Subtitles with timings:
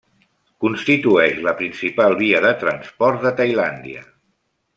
[0.63, 4.05] Constitueix la principal via de transport de Tailàndia.